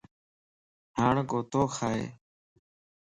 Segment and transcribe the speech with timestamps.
[0.97, 2.03] ھاڻ ڪوتو کائي